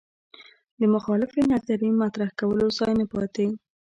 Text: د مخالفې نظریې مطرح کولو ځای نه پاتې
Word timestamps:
د 0.79 0.81
مخالفې 0.93 1.41
نظریې 1.51 1.91
مطرح 2.03 2.29
کولو 2.39 2.65
ځای 2.77 2.93
نه 2.99 3.05
پاتې 3.13 3.45